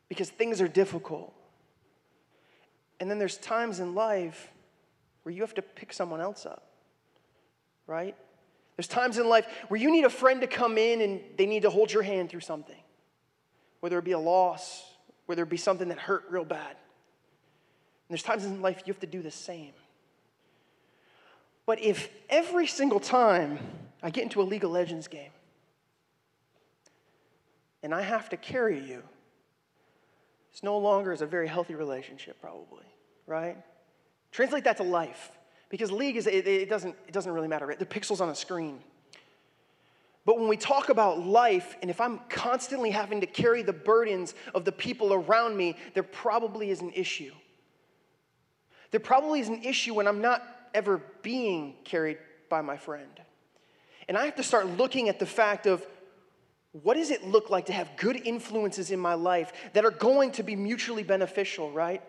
because 0.08 0.30
things 0.30 0.60
are 0.60 0.68
difficult. 0.68 1.34
And 3.00 3.10
then 3.10 3.18
there's 3.18 3.36
times 3.36 3.80
in 3.80 3.94
life 3.94 4.50
where 5.24 5.34
you 5.34 5.42
have 5.42 5.54
to 5.54 5.62
pick 5.62 5.92
someone 5.92 6.20
else 6.20 6.46
up, 6.46 6.70
right? 7.86 8.16
There's 8.76 8.88
times 8.88 9.18
in 9.18 9.28
life 9.28 9.46
where 9.68 9.80
you 9.80 9.90
need 9.90 10.04
a 10.04 10.10
friend 10.10 10.40
to 10.40 10.46
come 10.46 10.78
in 10.78 11.00
and 11.00 11.20
they 11.36 11.46
need 11.46 11.62
to 11.62 11.70
hold 11.70 11.92
your 11.92 12.02
hand 12.02 12.30
through 12.30 12.40
something, 12.40 12.80
whether 13.80 13.98
it 13.98 14.04
be 14.04 14.12
a 14.12 14.18
loss 14.18 14.94
whether 15.26 15.42
it 15.42 15.48
be 15.48 15.56
something 15.56 15.88
that 15.88 15.98
hurt 15.98 16.24
real 16.28 16.44
bad. 16.44 16.70
And 16.70 18.10
there's 18.10 18.22
times 18.22 18.44
in 18.44 18.60
life 18.60 18.82
you 18.86 18.92
have 18.92 19.00
to 19.00 19.06
do 19.06 19.22
the 19.22 19.30
same. 19.30 19.72
But 21.66 21.80
if 21.80 22.10
every 22.28 22.66
single 22.66 23.00
time 23.00 23.58
I 24.02 24.10
get 24.10 24.24
into 24.24 24.42
a 24.42 24.44
League 24.44 24.64
of 24.64 24.70
Legends 24.70 25.08
game 25.08 25.30
and 27.82 27.94
I 27.94 28.02
have 28.02 28.28
to 28.30 28.36
carry 28.36 28.78
you, 28.78 29.02
it's 30.52 30.62
no 30.62 30.78
longer 30.78 31.10
as 31.10 31.22
a 31.22 31.26
very 31.26 31.48
healthy 31.48 31.74
relationship, 31.74 32.40
probably, 32.40 32.84
right? 33.26 33.56
Translate 34.30 34.64
that 34.64 34.76
to 34.76 34.82
life. 34.82 35.32
Because 35.68 35.90
league 35.90 36.16
is, 36.16 36.26
it, 36.26 36.46
it, 36.46 36.68
doesn't, 36.68 36.94
it 37.06 37.12
doesn't 37.12 37.32
really 37.32 37.48
matter? 37.48 37.74
The 37.78 37.86
pixels 37.86 38.20
on 38.20 38.28
a 38.28 38.34
screen. 38.34 38.80
But 40.26 40.38
when 40.38 40.48
we 40.48 40.56
talk 40.56 40.88
about 40.88 41.20
life, 41.20 41.76
and 41.82 41.90
if 41.90 42.00
I'm 42.00 42.20
constantly 42.28 42.90
having 42.90 43.20
to 43.20 43.26
carry 43.26 43.62
the 43.62 43.72
burdens 43.72 44.34
of 44.54 44.64
the 44.64 44.72
people 44.72 45.12
around 45.12 45.56
me, 45.56 45.76
there 45.92 46.02
probably 46.02 46.70
is 46.70 46.80
an 46.80 46.92
issue. 46.94 47.32
There 48.90 49.00
probably 49.00 49.40
is 49.40 49.48
an 49.48 49.62
issue 49.62 49.94
when 49.94 50.06
I'm 50.06 50.20
not 50.20 50.42
ever 50.72 51.02
being 51.22 51.74
carried 51.84 52.18
by 52.48 52.62
my 52.62 52.76
friend. 52.76 53.20
And 54.08 54.16
I 54.16 54.24
have 54.24 54.36
to 54.36 54.42
start 54.42 54.66
looking 54.66 55.08
at 55.08 55.18
the 55.18 55.26
fact 55.26 55.66
of 55.66 55.86
what 56.72 56.96
does 56.96 57.10
it 57.10 57.24
look 57.24 57.50
like 57.50 57.66
to 57.66 57.72
have 57.72 57.88
good 57.96 58.16
influences 58.16 58.90
in 58.90 58.98
my 58.98 59.14
life 59.14 59.52
that 59.74 59.84
are 59.84 59.90
going 59.90 60.32
to 60.32 60.42
be 60.42 60.56
mutually 60.56 61.02
beneficial, 61.02 61.70
right? 61.70 62.02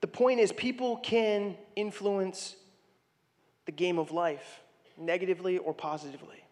The 0.00 0.06
point 0.06 0.40
is, 0.40 0.52
people 0.52 0.96
can 0.96 1.56
influence 1.76 2.56
the 3.66 3.72
game 3.72 3.98
of 3.98 4.10
life, 4.10 4.60
negatively 4.96 5.58
or 5.58 5.74
positively. 5.74 6.42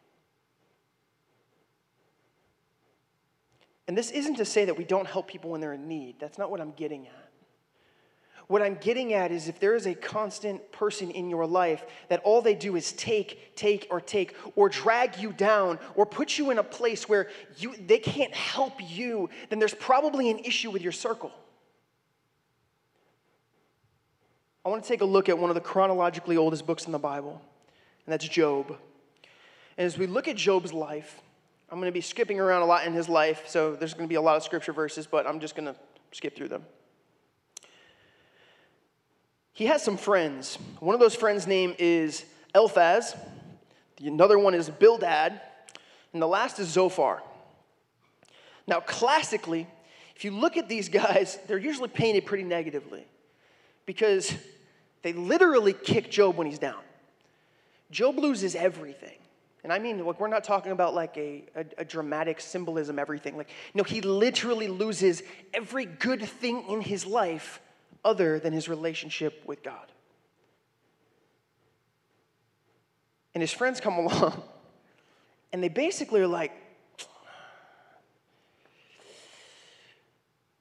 And 3.87 3.97
this 3.97 4.11
isn't 4.11 4.35
to 4.35 4.45
say 4.45 4.67
that 4.67 4.77
we 4.77 4.85
don't 4.85 5.07
help 5.07 5.29
people 5.29 5.51
when 5.51 5.63
they're 5.63 5.73
in 5.73 5.89
need. 5.89 6.17
That's 6.21 6.37
not 6.37 6.51
what 6.51 6.61
I'm 6.61 6.73
getting 6.73 7.07
at. 7.07 7.29
What 8.47 8.63
I'm 8.63 8.77
getting 8.77 9.13
at 9.13 9.31
is 9.31 9.49
if 9.49 9.61
there 9.61 9.75
is 9.75 9.87
a 9.87 9.95
constant 9.95 10.73
person 10.73 11.11
in 11.11 11.29
your 11.29 11.47
life 11.47 11.85
that 12.09 12.21
all 12.25 12.41
they 12.41 12.55
do 12.55 12.77
is 12.77 12.93
take, 12.93 13.55
take, 13.57 13.87
or 13.91 14.01
take, 14.01 14.35
or 14.57 14.71
drag 14.71 15.19
you 15.19 15.33
down, 15.33 15.79
or 15.95 16.07
put 16.07 16.39
you 16.39 16.51
in 16.51 16.59
a 16.59 16.63
place 16.63 17.09
where 17.09 17.29
you, 17.59 17.75
they 17.87 17.99
can't 17.99 18.35
help 18.35 18.75
you, 18.79 19.29
then 19.51 19.59
there's 19.59 19.75
probably 19.75 20.31
an 20.31 20.39
issue 20.41 20.71
with 20.71 20.81
your 20.81 20.93
circle. 20.93 21.31
I 24.65 24.69
want 24.69 24.83
to 24.83 24.89
take 24.89 25.01
a 25.01 25.05
look 25.07 25.29
at 25.29 25.39
one 25.39 25.51
of 25.51 25.55
the 25.55 25.61
chronologically 25.61 26.37
oldest 26.37 26.67
books 26.67 26.87
in 26.87 26.93
the 26.93 26.99
Bible, 26.99 27.41
and 28.07 28.13
that's 28.13 28.27
Job. 28.29 28.77
And 29.77 29.87
as 29.87 29.97
we 29.97 30.07
look 30.07 30.29
at 30.29 30.37
Job's 30.37 30.73
life, 30.73 31.21
I'm 31.71 31.79
going 31.79 31.91
to 31.91 31.95
be 31.95 32.01
skipping 32.01 32.41
around 32.41 32.63
a 32.63 32.67
lot 32.67 32.87
in 32.87 32.93
his 32.93 33.09
life, 33.09 33.45
so 33.47 33.75
there's 33.77 33.95
going 33.95 34.07
to 34.07 34.09
be 34.09 34.17
a 34.17 34.21
lot 34.21 34.37
of 34.37 34.43
scripture 34.43 34.73
verses, 34.73 35.07
but 35.07 35.27
I'm 35.27 35.39
just 35.39 35.55
going 35.55 35.73
to 35.73 35.77
skip 36.13 36.37
through 36.37 36.49
them. 36.49 36.65
He 39.53 39.67
has 39.67 39.83
some 39.83 39.97
friends. 39.97 40.57
One 40.81 40.95
of 40.95 41.01
those 41.01 41.15
friends' 41.15 41.47
name 41.47 41.75
is 41.79 42.25
Eliphaz, 42.55 43.17
another 44.01 44.39
one 44.39 44.55
is 44.55 44.71
Bildad, 44.71 45.41
and 46.13 46.23
the 46.23 46.27
last 46.27 46.59
is 46.59 46.69
Zophar. 46.69 47.23
Now, 48.67 48.81
classically, 48.81 49.67
if 50.17 50.25
you 50.25 50.31
look 50.31 50.57
at 50.57 50.69
these 50.69 50.89
guys, 50.91 51.39
they're 51.47 51.59
usually 51.59 51.89
painted 51.89 52.27
pretty 52.27 52.45
negatively 52.45 53.07
because 53.89 54.35
they 55.01 55.15
literally 55.15 55.73
kick 55.73 56.11
Job 56.11 56.37
when 56.37 56.47
he's 56.47 56.59
down. 56.59 56.83
Job 57.91 58.19
loses 58.19 58.55
everything. 58.55 59.17
And 59.65 59.73
I 59.73 59.79
mean, 59.79 60.05
like, 60.05 60.21
we're 60.21 60.29
not 60.29 60.45
talking 60.45 60.73
about 60.73 60.95
like 60.95 61.17
a, 61.17 61.43
a, 61.57 61.65
a, 61.79 61.85
dramatic 61.87 62.39
symbolism, 62.39 62.99
everything. 62.99 63.39
Like, 63.39 63.49
no, 63.73 63.83
he 63.83 64.03
literally 64.03 64.69
loses 64.69 65.23
every 65.55 65.87
good 65.87 66.23
thing 66.23 66.69
in 66.69 66.83
his 66.83 67.07
life 67.07 67.63
other 68.05 68.39
than 68.39 68.53
his 68.53 68.69
relationship 68.69 69.43
with 69.47 69.63
God. 69.63 69.91
And 73.35 73.41
his 73.41 73.55
friends 73.55 73.81
come 73.81 73.95
along, 73.99 74.43
and 75.51 75.63
they 75.63 75.71
basically 75.71 76.21
are 76.21 76.27
like, 76.27 76.53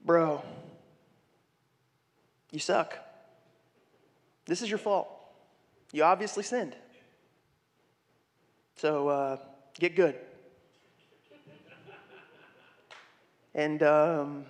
Bro, 0.05 0.41
you 2.53 2.59
suck. 2.59 2.97
This 4.47 4.61
is 4.61 4.69
your 4.69 4.79
fault. 4.79 5.09
You 5.91 6.03
obviously 6.03 6.43
sinned. 6.43 6.75
So 8.75 9.07
uh, 9.09 9.37
get 9.79 9.95
good. 9.95 10.15
And 13.53 13.81
um, 13.81 14.45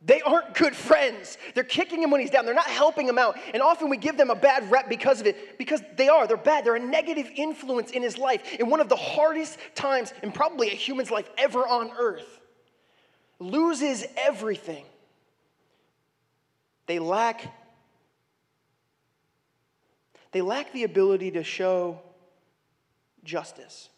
they 0.00 0.20
aren't 0.20 0.54
good 0.54 0.76
friends. 0.76 1.38
They're 1.54 1.64
kicking 1.64 2.00
him 2.00 2.12
when 2.12 2.20
he's 2.20 2.30
down. 2.30 2.46
They're 2.46 2.54
not 2.54 2.66
helping 2.66 3.08
him 3.08 3.18
out. 3.18 3.36
And 3.52 3.60
often 3.60 3.90
we 3.90 3.96
give 3.96 4.16
them 4.16 4.30
a 4.30 4.36
bad 4.36 4.70
rep 4.70 4.88
because 4.88 5.20
of 5.20 5.26
it, 5.26 5.58
because 5.58 5.82
they 5.96 6.08
are. 6.08 6.26
They're 6.28 6.36
bad. 6.36 6.64
They're 6.64 6.76
a 6.76 6.80
negative 6.80 7.28
influence 7.34 7.90
in 7.90 8.02
his 8.02 8.16
life 8.16 8.54
in 8.54 8.70
one 8.70 8.80
of 8.80 8.88
the 8.88 8.96
hardest 8.96 9.58
times 9.74 10.14
in 10.22 10.30
probably 10.30 10.68
a 10.68 10.74
human's 10.74 11.10
life 11.10 11.28
ever 11.36 11.66
on 11.66 11.90
earth. 11.98 12.40
Loses 13.40 14.04
everything. 14.16 14.84
They 16.86 17.00
lack 17.00 17.57
they 20.32 20.40
lack 20.40 20.72
the 20.72 20.84
ability 20.84 21.32
to 21.32 21.42
show 21.42 22.00
justice. 23.24 23.88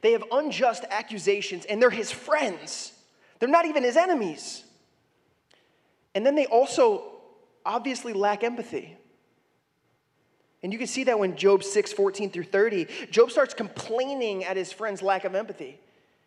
They 0.00 0.12
have 0.12 0.24
unjust 0.30 0.84
accusations, 0.90 1.64
and 1.64 1.80
they're 1.80 1.90
his 1.90 2.10
friends. 2.10 2.92
They're 3.38 3.48
not 3.48 3.66
even 3.66 3.82
his 3.82 3.96
enemies. 3.96 4.62
And 6.14 6.24
then 6.24 6.34
they 6.34 6.46
also 6.46 7.04
obviously 7.64 8.12
lack 8.12 8.44
empathy. 8.44 8.96
And 10.62 10.72
you 10.72 10.78
can 10.78 10.86
see 10.86 11.04
that 11.04 11.18
when 11.18 11.36
Job 11.36 11.62
6, 11.62 11.92
14 11.92 12.30
through 12.30 12.44
30, 12.44 12.86
Job 13.10 13.30
starts 13.30 13.52
complaining 13.52 14.44
at 14.44 14.56
his 14.56 14.72
friend's 14.72 15.02
lack 15.02 15.24
of 15.24 15.34
empathy. 15.34 15.78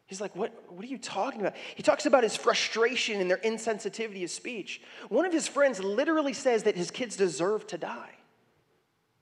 He's 0.06 0.22
like, 0.22 0.36
what, 0.36 0.54
what 0.70 0.84
are 0.84 0.88
you 0.88 0.98
talking 0.98 1.42
about? 1.42 1.56
He 1.76 1.84
talks 1.84 2.06
about 2.06 2.24
his 2.24 2.36
frustration 2.36 3.20
and 3.20 3.30
their 3.30 3.38
insensitivity 3.38 4.24
of 4.24 4.30
speech. 4.30 4.82
One 5.10 5.26
of 5.26 5.34
his 5.34 5.48
friends 5.48 5.80
literally 5.80 6.34
says 6.34 6.64
that 6.64 6.76
his 6.76 6.92
kids 6.92 7.16
deserve 7.16 7.68
to 7.68 7.78
die 7.78 8.17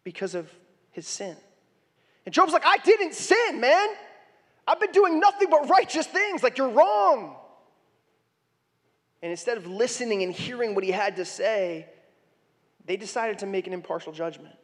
because 0.06 0.36
of 0.36 0.50
his 0.92 1.06
sin. 1.06 1.36
And 2.26 2.34
Job's 2.34 2.54
like, 2.54 2.66
I 2.66 2.78
didn't 2.78 3.14
sin, 3.14 3.60
man. 3.60 3.90
I've 4.66 4.80
been 4.80 4.94
doing 4.94 5.20
nothing 5.20 5.50
but 5.50 5.70
righteous 5.70 6.08
things. 6.08 6.42
Like, 6.42 6.58
you're 6.58 6.70
wrong. 6.70 7.36
And 9.22 9.32
instead 9.32 9.58
of 9.58 9.68
listening 9.68 10.24
and 10.24 10.32
hearing 10.32 10.74
what 10.74 10.86
he 10.86 10.92
had 10.92 11.18
to 11.18 11.26
say, 11.26 11.88
they 12.86 12.96
decided 12.96 13.40
to 13.40 13.46
make 13.46 13.68
an 13.68 13.74
impartial 13.74 14.14
judgment. 14.14 14.56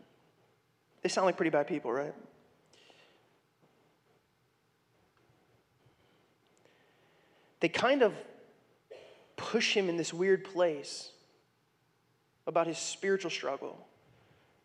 They 1.02 1.10
sound 1.10 1.26
like 1.26 1.36
pretty 1.36 1.50
bad 1.50 1.68
people, 1.68 1.92
right? 1.92 2.14
They 7.60 7.70
kind 7.70 8.04
of 8.04 8.14
push 9.36 9.74
him 9.74 9.90
in 9.90 9.98
this 9.98 10.14
weird 10.14 10.44
place 10.44 11.10
about 12.46 12.68
his 12.68 12.78
spiritual 12.78 13.32
struggle. 13.32 13.88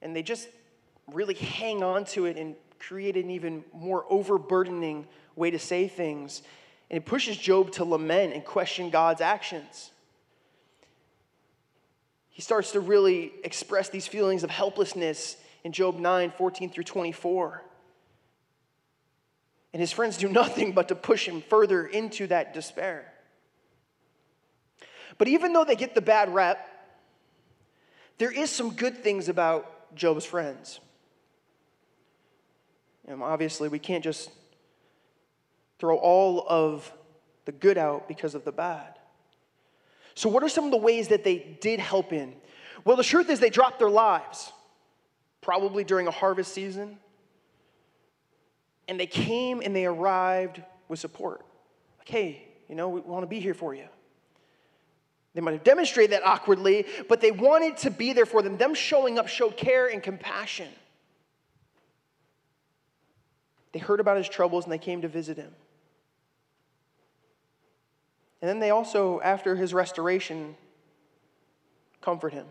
And 0.02 0.14
they 0.14 0.22
just 0.22 0.48
really 1.12 1.34
hang 1.34 1.82
on 1.82 2.04
to 2.06 2.26
it 2.26 2.36
and 2.36 2.56
create 2.78 3.16
an 3.16 3.30
even 3.30 3.64
more 3.72 4.04
overburdening 4.10 5.06
way 5.34 5.50
to 5.50 5.58
say 5.58 5.88
things. 5.88 6.42
And 6.90 6.98
it 6.98 7.06
pushes 7.06 7.36
Job 7.36 7.72
to 7.72 7.84
lament 7.84 8.32
and 8.32 8.44
question 8.44 8.90
God's 8.90 9.20
actions. 9.20 9.90
He 12.30 12.42
starts 12.42 12.72
to 12.72 12.80
really 12.80 13.32
express 13.44 13.88
these 13.88 14.06
feelings 14.06 14.44
of 14.44 14.50
helplessness 14.50 15.36
in 15.64 15.72
Job 15.72 15.98
9 15.98 16.32
14 16.36 16.70
through 16.70 16.84
24. 16.84 17.62
And 19.72 19.80
his 19.80 19.92
friends 19.92 20.16
do 20.16 20.28
nothing 20.30 20.72
but 20.72 20.88
to 20.88 20.94
push 20.94 21.26
him 21.26 21.42
further 21.42 21.86
into 21.86 22.26
that 22.28 22.54
despair. 22.54 23.12
But 25.18 25.28
even 25.28 25.52
though 25.52 25.64
they 25.64 25.76
get 25.76 25.94
the 25.94 26.00
bad 26.00 26.32
rep, 26.34 26.68
there 28.18 28.30
is 28.30 28.50
some 28.50 28.72
good 28.72 28.98
things 28.98 29.28
about 29.28 29.94
Job's 29.94 30.24
friends. 30.24 30.80
And 33.06 33.22
obviously, 33.22 33.68
we 33.68 33.78
can't 33.78 34.02
just 34.02 34.30
throw 35.78 35.96
all 35.96 36.44
of 36.48 36.92
the 37.44 37.52
good 37.52 37.78
out 37.78 38.08
because 38.08 38.34
of 38.34 38.44
the 38.44 38.52
bad. 38.52 38.98
So, 40.14 40.28
what 40.28 40.42
are 40.42 40.48
some 40.48 40.64
of 40.64 40.70
the 40.70 40.76
ways 40.76 41.08
that 41.08 41.24
they 41.24 41.58
did 41.60 41.78
help 41.78 42.12
in? 42.12 42.34
Well, 42.84 42.96
the 42.96 43.04
truth 43.04 43.30
is, 43.30 43.40
they 43.40 43.50
dropped 43.50 43.78
their 43.78 43.90
lives, 43.90 44.52
probably 45.40 45.84
during 45.84 46.06
a 46.06 46.10
harvest 46.10 46.52
season. 46.52 46.98
And 48.88 49.00
they 49.00 49.06
came 49.06 49.60
and 49.64 49.74
they 49.74 49.84
arrived 49.84 50.62
with 50.88 51.00
support. 51.00 51.44
Like, 51.98 52.08
hey, 52.08 52.48
you 52.68 52.74
know, 52.74 52.88
we 52.88 53.00
want 53.00 53.22
to 53.22 53.26
be 53.26 53.40
here 53.40 53.54
for 53.54 53.74
you. 53.74 53.86
They 55.34 55.40
might 55.40 55.52
have 55.52 55.64
demonstrated 55.64 56.12
that 56.12 56.24
awkwardly, 56.24 56.86
but 57.08 57.20
they 57.20 57.30
wanted 57.30 57.76
to 57.78 57.90
be 57.90 58.12
there 58.12 58.24
for 58.24 58.40
them. 58.42 58.56
Them 58.56 58.74
showing 58.74 59.18
up 59.18 59.28
showed 59.28 59.56
care 59.56 59.88
and 59.88 60.02
compassion. 60.02 60.68
They 63.76 63.80
heard 63.80 64.00
about 64.00 64.16
his 64.16 64.26
troubles 64.26 64.64
and 64.64 64.72
they 64.72 64.78
came 64.78 65.02
to 65.02 65.08
visit 65.08 65.36
him. 65.36 65.52
And 68.40 68.48
then 68.48 68.58
they 68.58 68.70
also, 68.70 69.20
after 69.20 69.54
his 69.54 69.74
restoration, 69.74 70.56
comfort 72.00 72.32
him. 72.32 72.46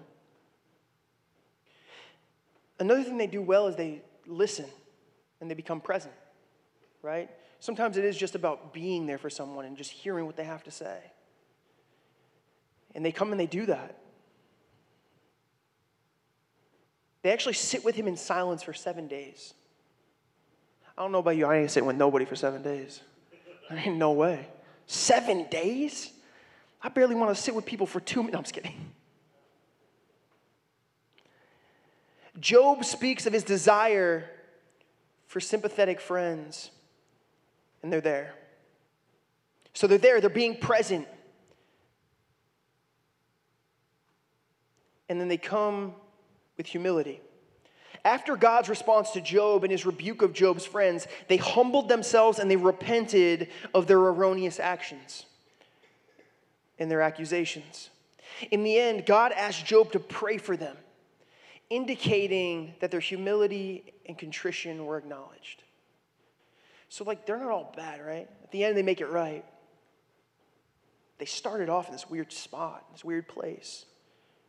Another 2.80 3.02
thing 3.02 3.18
they 3.18 3.26
do 3.26 3.42
well 3.42 3.66
is 3.66 3.76
they 3.76 4.04
listen 4.28 4.68
and 5.42 5.50
they 5.50 5.56
become 5.56 5.82
present, 5.82 6.14
right? 7.02 7.32
Sometimes 7.60 7.98
it 7.98 8.06
is 8.06 8.16
just 8.16 8.36
about 8.36 8.72
being 8.72 9.08
there 9.08 9.18
for 9.18 9.32
someone 9.32 9.66
and 9.66 9.76
just 9.76 9.90
hearing 9.90 10.28
what 10.28 10.36
they 10.36 10.44
have 10.44 10.64
to 10.66 10.72
say. 10.72 11.00
And 12.94 13.04
they 13.04 13.12
come 13.12 13.32
and 13.32 13.40
they 13.40 13.48
do 13.48 13.66
that. 13.66 13.98
They 17.24 17.32
actually 17.32 17.54
sit 17.54 17.84
with 17.84 17.96
him 17.96 18.08
in 18.08 18.16
silence 18.16 18.62
for 18.62 18.74
seven 18.74 19.08
days. 19.08 19.56
I 20.98 21.02
don't 21.02 21.12
know 21.12 21.20
about 21.20 21.36
you, 21.36 21.46
I 21.46 21.58
ain't 21.58 21.72
sitting 21.72 21.88
with 21.88 21.98
nobody 21.98 22.26
for 22.26 22.36
seven 22.36 22.62
days. 22.62 23.02
There 23.70 23.80
ain't 23.80 23.98
no 23.98 24.12
way. 24.12 24.48
Seven 24.88 25.48
days? 25.50 26.12
I 26.82 26.90
barely 26.90 27.16
want 27.16 27.36
to 27.36 27.42
sit 27.42 27.56
with 27.56 27.66
people 27.66 27.86
for 27.86 28.00
two 28.00 28.22
minutes. 28.22 28.34
No, 28.34 28.38
I'm 28.38 28.44
just 28.44 28.54
kidding. 28.54 28.92
Job 32.40 32.86
speaks 32.86 33.26
of 33.26 33.34
his 33.34 33.44
desire 33.44 34.30
for 35.28 35.40
sympathetic 35.40 36.00
friends, 36.00 36.70
and 37.82 37.92
they're 37.92 38.02
there. 38.02 38.36
So 39.74 39.88
they're 39.88 39.98
there, 39.98 40.22
they're 40.22 40.30
being 40.30 40.56
present. 40.56 41.08
And 45.10 45.20
then 45.20 45.28
they 45.28 45.38
come 45.38 45.94
with 46.58 46.68
humility. 46.68 47.22
After 48.06 48.38
God's 48.38 48.70
response 48.70 49.10
to 49.12 49.22
Job 49.22 49.64
and 49.64 49.72
his 49.72 49.84
rebuke 49.84 50.22
of 50.22 50.32
Job's 50.32 50.64
friends, 50.64 51.08
they 51.28 51.38
humbled 51.38 51.90
themselves 51.90 52.38
and 52.38 52.50
they 52.50 52.56
repented 52.56 53.50
of 53.74 53.88
their 53.88 53.98
erroneous 53.98 54.60
actions 54.60 55.26
and 56.78 56.90
their 56.90 57.02
accusations. 57.02 57.90
In 58.52 58.64
the 58.64 58.78
end, 58.78 59.08
God 59.08 59.32
asked 59.32 59.66
Job 59.66 59.92
to 59.94 60.00
pray 60.00 60.38
for 60.38 60.56
them, 60.56 60.78
indicating 61.72 62.76
that 62.80 62.92
their 62.92 63.00
humility 63.00 63.92
and 64.06 64.16
contrition 64.16 64.86
were 64.86 65.00
acknowledged. 65.00 65.64
So, 66.90 67.04
like, 67.06 67.26
they're 67.26 67.40
not 67.40 67.50
all 67.50 67.74
bad, 67.76 68.06
right? 68.06 68.30
At 68.44 68.52
the 68.52 68.64
end, 68.64 68.78
they 68.78 68.84
make 68.84 69.02
it 69.02 69.08
right. 69.08 69.44
They 71.18 71.26
started 71.26 71.70
off 71.70 71.88
in 71.88 71.94
this 71.94 72.08
weird 72.08 72.32
spot, 72.32 72.86
this 72.92 73.04
weird 73.04 73.28
place. 73.28 73.86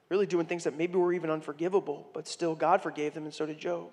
Really 0.08 0.26
doing 0.26 0.46
things 0.46 0.64
that 0.64 0.76
maybe 0.76 0.96
were 0.96 1.12
even 1.12 1.30
unforgivable, 1.30 2.08
but 2.12 2.28
still 2.28 2.54
God 2.54 2.82
forgave 2.82 3.14
them, 3.14 3.24
and 3.24 3.34
so 3.34 3.46
did 3.46 3.58
Job. 3.58 3.90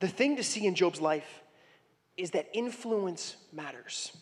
The 0.00 0.08
thing 0.08 0.36
to 0.36 0.44
see 0.44 0.66
in 0.66 0.74
Job's 0.74 1.00
life 1.00 1.42
is 2.16 2.30
that 2.32 2.48
influence 2.52 3.36
matters. 3.52 4.16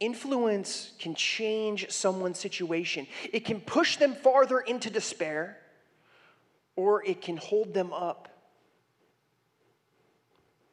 Influence 0.00 0.92
can 0.98 1.14
change 1.14 1.90
someone's 1.90 2.38
situation. 2.38 3.06
It 3.32 3.44
can 3.44 3.60
push 3.60 3.96
them 3.96 4.14
farther 4.14 4.58
into 4.58 4.90
despair, 4.90 5.58
or 6.74 7.04
it 7.04 7.22
can 7.22 7.36
hold 7.36 7.72
them 7.72 7.92
up. 7.92 8.28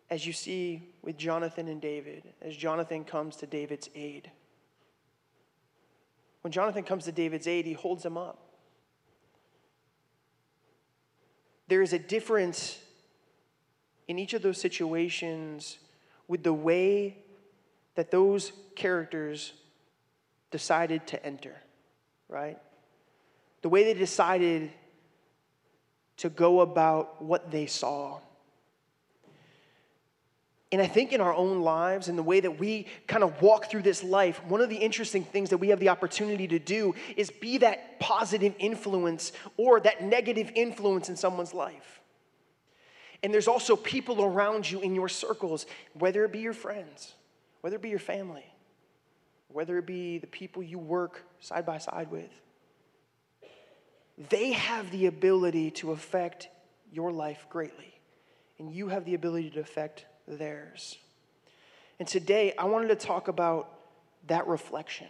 As 0.10 0.25
you 0.25 0.34
see 0.34 0.89
with 1.04 1.18
Jonathan 1.18 1.68
and 1.68 1.80
David, 1.80 2.24
as 2.42 2.56
Jonathan 2.56 3.04
comes 3.04 3.36
to 3.38 3.46
David's 3.46 3.89
aid. 3.94 4.32
When 6.41 6.51
Jonathan 6.51 6.84
comes 6.84 7.05
to 7.05 7.12
David's 7.12 7.48
aid, 7.48 7.65
he 7.65 7.74
holds 7.74 8.05
him 8.05 8.17
up. 8.17 8.38
There 11.67 11.81
is 11.81 11.93
a 11.93 12.00
difference 12.00 12.79
in 14.08 14.17
each 14.17 14.34
of 14.34 14.41
those 14.41 14.58
situations 14.58 15.77
with 16.27 16.43
the 16.43 16.53
way 16.53 17.17
that 17.96 18.12
those 18.12 18.53
characters 18.75 19.53
decided 20.51 21.05
to 21.08 21.24
enter, 21.25 21.55
right? 22.27 22.58
The 23.62 23.69
way 23.69 23.84
they 23.84 23.93
decided 23.93 24.72
to 26.17 26.29
go 26.29 26.62
about 26.62 27.22
what 27.22 27.51
they 27.51 27.65
saw. 27.65 28.19
And 30.72 30.82
I 30.82 30.88
think 30.88 31.14
in 31.14 31.22
our 31.22 31.34
own 31.34 31.62
lives, 31.62 32.10
in 32.10 32.16
the 32.16 32.24
way 32.24 32.40
that 32.40 32.60
we 32.60 32.86
kind 33.08 33.24
of 33.24 33.42
walk 33.42 33.72
through 33.72 33.82
this 33.82 34.04
life, 34.04 34.44
one 34.46 34.62
of 34.62 34.70
the 34.70 34.76
interesting 34.76 35.24
things 35.24 35.50
that 35.50 35.58
we 35.58 35.70
have 35.70 35.80
the 35.80 35.90
opportunity 35.90 36.48
to 36.48 36.60
do 36.60 36.94
is 37.18 37.32
be 37.32 37.58
that 37.60 38.00
positive 38.00 38.54
influence 38.60 39.32
or 39.58 39.80
that 39.80 40.04
negative 40.04 40.52
influence 40.54 41.10
in 41.10 41.16
someone's 41.16 41.56
life. 41.56 42.02
And 43.24 43.34
there's 43.34 43.48
also 43.48 43.76
people 43.76 44.24
around 44.24 44.70
you 44.70 44.80
in 44.82 44.94
your 44.94 45.10
circles, 45.10 45.66
whether 45.94 46.24
it 46.24 46.32
be 46.32 46.40
your 46.40 46.54
friends, 46.54 47.14
whether 47.62 47.76
it 47.76 47.82
be 47.82 47.90
your 47.90 48.00
family, 48.00 48.46
whether 49.48 49.78
it 49.80 49.88
be 49.88 50.20
the 50.20 50.28
people 50.28 50.62
you 50.62 50.78
work 50.78 51.24
side 51.40 51.66
by 51.66 51.80
side 51.80 52.12
with. 52.12 52.30
They 54.30 54.52
have 54.52 54.92
the 54.92 55.08
ability 55.08 55.72
to 55.72 55.92
affect 55.92 56.50
your 56.92 57.12
life 57.12 57.48
greatly, 57.50 58.00
and 58.60 58.72
you 58.72 58.90
have 58.90 59.06
the 59.06 59.16
ability 59.16 59.50
to 59.52 59.60
affect 59.62 60.06
theirs. 60.38 60.98
And 62.00 62.08
today, 62.08 62.54
I 62.58 62.66
wanted 62.66 62.88
to 62.90 62.96
talk 62.96 63.28
about 63.28 63.72
that 64.28 64.48
reflection. 64.48 65.08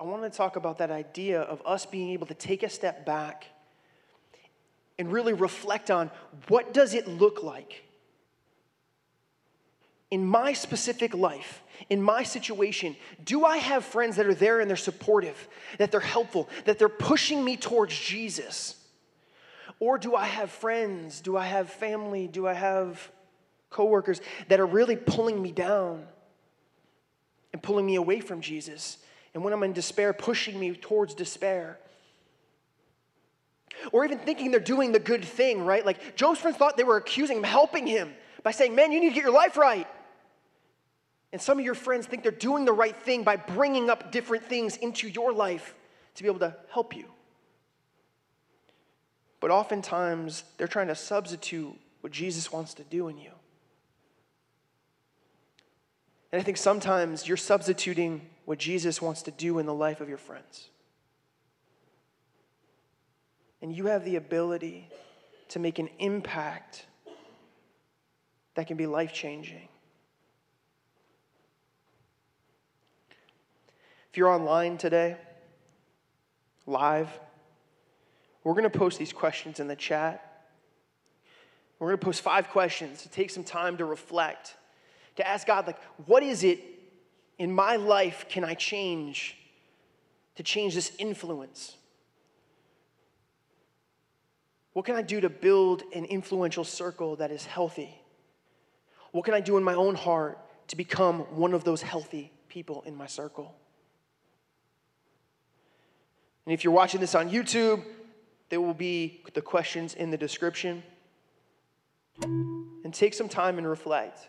I 0.00 0.04
wanted 0.04 0.32
to 0.32 0.36
talk 0.36 0.56
about 0.56 0.78
that 0.78 0.90
idea 0.90 1.40
of 1.42 1.62
us 1.66 1.86
being 1.86 2.10
able 2.10 2.26
to 2.26 2.34
take 2.34 2.62
a 2.62 2.68
step 2.68 3.06
back 3.06 3.46
and 4.98 5.12
really 5.12 5.32
reflect 5.32 5.90
on 5.90 6.10
what 6.48 6.74
does 6.74 6.94
it 6.94 7.06
look 7.06 7.42
like 7.42 7.84
in 10.12 10.26
my 10.26 10.52
specific 10.52 11.14
life, 11.14 11.62
in 11.88 12.02
my 12.02 12.22
situation, 12.22 12.94
do 13.24 13.46
I 13.46 13.56
have 13.56 13.82
friends 13.82 14.16
that 14.16 14.26
are 14.26 14.34
there 14.34 14.60
and 14.60 14.68
they're 14.68 14.76
supportive, 14.76 15.48
that 15.78 15.90
they're 15.90 16.00
helpful, 16.00 16.50
that 16.66 16.78
they're 16.78 16.90
pushing 16.90 17.42
me 17.42 17.56
towards 17.56 17.98
Jesus? 17.98 18.76
Or 19.82 19.98
do 19.98 20.14
I 20.14 20.26
have 20.26 20.48
friends? 20.48 21.20
Do 21.20 21.36
I 21.36 21.44
have 21.44 21.68
family? 21.68 22.28
Do 22.28 22.46
I 22.46 22.52
have 22.52 23.10
coworkers 23.68 24.20
that 24.46 24.60
are 24.60 24.66
really 24.66 24.94
pulling 24.94 25.42
me 25.42 25.50
down 25.50 26.04
and 27.52 27.60
pulling 27.60 27.84
me 27.84 27.96
away 27.96 28.20
from 28.20 28.42
Jesus? 28.42 28.98
And 29.34 29.42
when 29.42 29.52
I'm 29.52 29.64
in 29.64 29.72
despair, 29.72 30.12
pushing 30.12 30.60
me 30.60 30.72
towards 30.76 31.14
despair. 31.14 31.80
Or 33.90 34.04
even 34.04 34.20
thinking 34.20 34.52
they're 34.52 34.60
doing 34.60 34.92
the 34.92 35.00
good 35.00 35.24
thing, 35.24 35.64
right? 35.64 35.84
Like 35.84 36.14
Job's 36.14 36.38
friends 36.38 36.56
thought 36.58 36.76
they 36.76 36.84
were 36.84 36.96
accusing 36.96 37.38
him, 37.38 37.42
helping 37.42 37.88
him 37.88 38.12
by 38.44 38.52
saying, 38.52 38.76
Man, 38.76 38.92
you 38.92 39.00
need 39.00 39.08
to 39.08 39.14
get 39.16 39.24
your 39.24 39.32
life 39.32 39.56
right. 39.56 39.88
And 41.32 41.42
some 41.42 41.58
of 41.58 41.64
your 41.64 41.74
friends 41.74 42.06
think 42.06 42.22
they're 42.22 42.30
doing 42.30 42.66
the 42.66 42.72
right 42.72 42.96
thing 42.96 43.24
by 43.24 43.34
bringing 43.34 43.90
up 43.90 44.12
different 44.12 44.44
things 44.44 44.76
into 44.76 45.08
your 45.08 45.32
life 45.32 45.74
to 46.14 46.22
be 46.22 46.28
able 46.28 46.38
to 46.38 46.54
help 46.70 46.94
you. 46.94 47.06
But 49.42 49.50
oftentimes, 49.50 50.44
they're 50.56 50.68
trying 50.68 50.86
to 50.86 50.94
substitute 50.94 51.76
what 52.00 52.12
Jesus 52.12 52.52
wants 52.52 52.74
to 52.74 52.84
do 52.84 53.08
in 53.08 53.18
you. 53.18 53.32
And 56.30 56.40
I 56.40 56.44
think 56.44 56.56
sometimes 56.56 57.26
you're 57.26 57.36
substituting 57.36 58.22
what 58.44 58.60
Jesus 58.60 59.02
wants 59.02 59.22
to 59.22 59.32
do 59.32 59.58
in 59.58 59.66
the 59.66 59.74
life 59.74 60.00
of 60.00 60.08
your 60.08 60.16
friends. 60.16 60.68
And 63.60 63.74
you 63.76 63.86
have 63.86 64.04
the 64.04 64.14
ability 64.14 64.88
to 65.48 65.58
make 65.58 65.80
an 65.80 65.88
impact 65.98 66.86
that 68.54 68.68
can 68.68 68.76
be 68.76 68.86
life 68.86 69.12
changing. 69.12 69.68
If 74.08 74.16
you're 74.16 74.28
online 74.28 74.78
today, 74.78 75.16
live, 76.64 77.08
we're 78.44 78.54
going 78.54 78.64
to 78.64 78.70
post 78.70 78.98
these 78.98 79.12
questions 79.12 79.60
in 79.60 79.68
the 79.68 79.76
chat. 79.76 80.46
We're 81.78 81.88
going 81.88 81.98
to 81.98 82.04
post 82.04 82.22
five 82.22 82.48
questions 82.50 83.02
to 83.02 83.08
take 83.08 83.30
some 83.30 83.44
time 83.44 83.76
to 83.78 83.84
reflect, 83.84 84.56
to 85.16 85.26
ask 85.26 85.46
God, 85.46 85.66
like, 85.66 85.80
what 86.06 86.22
is 86.22 86.44
it 86.44 86.60
in 87.38 87.52
my 87.52 87.76
life 87.76 88.26
can 88.28 88.44
I 88.44 88.54
change 88.54 89.36
to 90.36 90.42
change 90.42 90.74
this 90.74 90.92
influence? 90.98 91.76
What 94.72 94.84
can 94.86 94.96
I 94.96 95.02
do 95.02 95.20
to 95.20 95.28
build 95.28 95.82
an 95.94 96.04
influential 96.04 96.64
circle 96.64 97.16
that 97.16 97.30
is 97.30 97.44
healthy? 97.44 97.94
What 99.10 99.24
can 99.24 99.34
I 99.34 99.40
do 99.40 99.56
in 99.58 99.64
my 99.64 99.74
own 99.74 99.94
heart 99.94 100.38
to 100.68 100.76
become 100.76 101.20
one 101.36 101.52
of 101.52 101.64
those 101.64 101.82
healthy 101.82 102.32
people 102.48 102.82
in 102.86 102.96
my 102.96 103.06
circle? 103.06 103.54
And 106.46 106.54
if 106.54 106.64
you're 106.64 106.72
watching 106.72 107.00
this 107.00 107.14
on 107.14 107.30
YouTube, 107.30 107.84
there 108.52 108.60
will 108.60 108.74
be 108.74 109.22
the 109.32 109.40
questions 109.40 109.94
in 109.94 110.10
the 110.10 110.18
description. 110.18 110.82
And 112.22 112.92
take 112.92 113.14
some 113.14 113.30
time 113.30 113.56
and 113.56 113.66
reflect. 113.66 114.28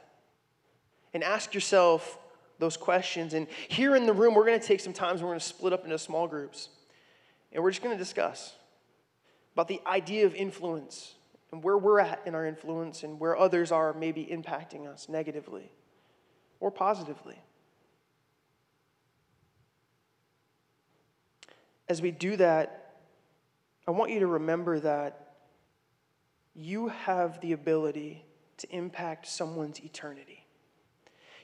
And 1.13 1.25
ask 1.25 1.53
yourself 1.53 2.17
those 2.57 2.77
questions. 2.77 3.33
And 3.33 3.47
here 3.67 3.97
in 3.97 4.05
the 4.05 4.13
room, 4.13 4.33
we're 4.33 4.45
going 4.45 4.61
to 4.61 4.65
take 4.65 4.79
some 4.79 4.93
time 4.93 5.15
and 5.15 5.23
we're 5.23 5.31
going 5.31 5.39
to 5.41 5.45
split 5.45 5.73
up 5.73 5.83
into 5.83 5.99
small 5.99 6.29
groups. 6.29 6.69
And 7.51 7.61
we're 7.61 7.71
just 7.71 7.83
going 7.83 7.97
to 7.97 8.01
discuss 8.01 8.53
about 9.55 9.67
the 9.67 9.81
idea 9.85 10.25
of 10.25 10.33
influence 10.35 11.15
and 11.51 11.61
where 11.61 11.77
we're 11.77 11.99
at 11.99 12.21
in 12.25 12.33
our 12.33 12.45
influence 12.45 13.03
and 13.03 13.19
where 13.19 13.35
others 13.35 13.73
are 13.73 13.91
maybe 13.91 14.25
impacting 14.25 14.87
us 14.87 15.09
negatively 15.09 15.69
or 16.61 16.71
positively. 16.71 17.43
as 21.89 22.01
we 22.01 22.11
do 22.11 22.35
that, 22.37 22.82
I 23.87 23.91
want 23.91 24.11
you 24.11 24.19
to 24.21 24.27
remember 24.27 24.79
that 24.79 25.33
you 26.55 26.87
have 26.89 27.41
the 27.41 27.51
ability 27.51 28.23
to 28.57 28.75
impact 28.75 29.27
someone's 29.27 29.81
eternity. 29.81 30.45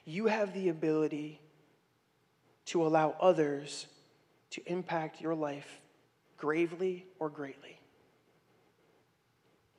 You 0.05 0.27
have 0.27 0.53
the 0.53 0.69
ability 0.69 1.41
to 2.65 2.85
allow 2.85 3.15
others 3.19 3.87
to 4.51 4.61
impact 4.71 5.19
your 5.19 5.35
life 5.35 5.81
gravely 6.37 7.05
or 7.19 7.29
greatly. 7.29 7.79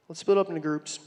Let's 0.09 0.21
split 0.21 0.39
up 0.39 0.49
into 0.49 0.61
groups. 0.61 0.99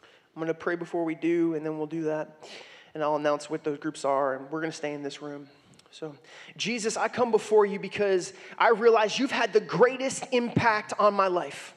I'm 0.00 0.40
going 0.40 0.48
to 0.48 0.54
pray 0.54 0.76
before 0.76 1.04
we 1.04 1.14
do, 1.14 1.54
and 1.54 1.66
then 1.66 1.78
we'll 1.78 1.86
do 1.86 2.04
that. 2.04 2.46
And 2.94 3.02
I'll 3.02 3.16
announce 3.16 3.50
what 3.50 3.64
those 3.64 3.78
groups 3.78 4.04
are, 4.04 4.36
and 4.36 4.50
we're 4.50 4.60
going 4.60 4.70
to 4.70 4.76
stay 4.76 4.92
in 4.92 5.02
this 5.02 5.20
room. 5.20 5.48
So, 5.90 6.14
Jesus, 6.56 6.96
I 6.96 7.08
come 7.08 7.30
before 7.30 7.66
you 7.66 7.78
because 7.78 8.32
I 8.58 8.70
realize 8.70 9.18
you've 9.18 9.30
had 9.30 9.52
the 9.52 9.60
greatest 9.60 10.24
impact 10.32 10.92
on 10.98 11.14
my 11.14 11.28
life. 11.28 11.74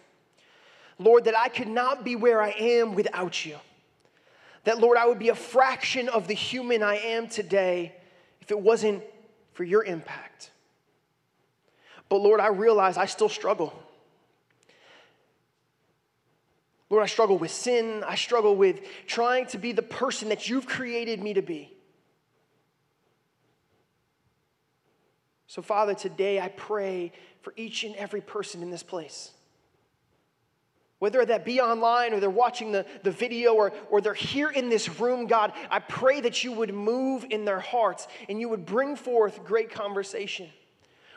Lord, 1.00 1.26
that 1.26 1.38
I 1.38 1.48
could 1.48 1.68
not 1.68 2.04
be 2.04 2.16
where 2.16 2.42
I 2.42 2.50
am 2.50 2.94
without 2.94 3.46
you. 3.46 3.58
That, 4.66 4.80
Lord, 4.80 4.98
I 4.98 5.08
would 5.08 5.18
be 5.18 5.30
a 5.30 5.36
fraction 5.36 6.10
of 6.10 6.28
the 6.28 6.34
human 6.34 6.84
I 6.84 6.98
am 6.98 7.28
today 7.28 7.96
if 8.42 8.52
it 8.52 8.60
wasn't 8.60 9.02
for 9.54 9.64
your 9.64 9.84
impact. 9.84 10.52
But, 12.10 12.18
Lord, 12.18 12.40
I 12.40 12.48
realize 12.48 12.98
I 12.98 13.06
still 13.06 13.30
struggle. 13.30 13.74
Lord, 16.90 17.04
I 17.04 17.08
struggle 17.08 17.38
with 17.38 17.52
sin. 17.52 18.04
I 18.06 18.16
struggle 18.16 18.56
with 18.56 18.82
trying 19.08 19.46
to 19.48 19.58
be 19.58 19.72
the 19.72 19.82
person 19.82 20.30
that 20.30 20.50
you've 20.50 20.68
created 20.68 21.24
me 21.24 21.34
to 21.34 21.42
be. 21.42 21.74
So, 25.52 25.62
Father, 25.62 25.94
today 25.94 26.40
I 26.40 26.48
pray 26.48 27.12
for 27.42 27.52
each 27.58 27.84
and 27.84 27.94
every 27.98 28.22
person 28.22 28.64
in 28.64 28.72
this 28.72 28.84
place. 28.84 29.32
Whether 31.00 31.26
that 31.26 31.44
be 31.44 31.60
online 31.60 32.14
or 32.14 32.22
they're 32.22 32.30
watching 32.30 32.72
the, 32.72 32.86
the 33.04 33.12
video 33.12 33.54
or, 33.56 33.74
or 33.90 34.00
they're 34.00 34.14
here 34.14 34.50
in 34.50 34.70
this 34.70 34.88
room, 34.98 35.28
God, 35.28 35.52
I 35.70 35.80
pray 35.80 36.22
that 36.22 36.46
you 36.46 36.54
would 36.54 36.74
move 36.74 37.26
in 37.30 37.44
their 37.44 37.60
hearts 37.60 38.08
and 38.30 38.40
you 38.40 38.48
would 38.48 38.66
bring 38.66 38.96
forth 38.96 39.44
great 39.44 39.70
conversation. 39.70 40.48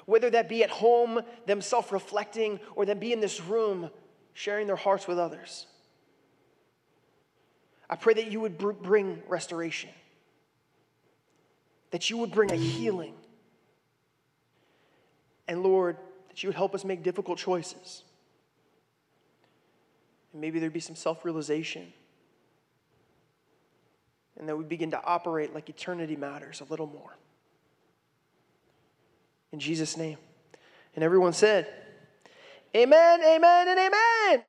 Whether 0.04 0.30
that 0.30 0.48
be 0.48 0.64
at 0.64 0.70
home, 0.70 1.20
them 1.46 1.60
self 1.60 1.92
reflecting, 1.92 2.58
or 2.74 2.84
them 2.84 2.98
be 2.98 3.12
in 3.12 3.20
this 3.20 3.40
room 3.40 3.88
sharing 4.32 4.66
their 4.66 4.74
hearts 4.74 5.06
with 5.06 5.20
others. 5.20 5.68
I 7.88 7.94
pray 7.94 8.14
that 8.14 8.32
you 8.32 8.40
would 8.40 8.58
br- 8.58 8.72
bring 8.72 9.22
restoration, 9.28 9.90
that 11.92 12.10
you 12.10 12.16
would 12.16 12.32
bring 12.32 12.50
a 12.50 12.56
healing. 12.56 13.14
And 15.46 15.62
Lord, 15.62 15.96
that 16.28 16.42
you 16.42 16.48
would 16.48 16.56
help 16.56 16.74
us 16.74 16.84
make 16.84 17.02
difficult 17.02 17.38
choices. 17.38 18.02
And 20.32 20.40
maybe 20.40 20.58
there'd 20.58 20.72
be 20.72 20.80
some 20.80 20.96
self 20.96 21.24
realization. 21.24 21.92
And 24.36 24.48
that 24.48 24.56
we 24.56 24.64
begin 24.64 24.90
to 24.90 25.02
operate 25.04 25.54
like 25.54 25.68
eternity 25.68 26.16
matters 26.16 26.60
a 26.60 26.64
little 26.64 26.86
more. 26.86 27.16
In 29.52 29.60
Jesus' 29.60 29.96
name. 29.96 30.18
And 30.94 31.04
everyone 31.04 31.32
said, 31.32 31.68
Amen, 32.76 33.20
amen, 33.22 33.68
and 33.68 33.78
amen. 33.78 34.44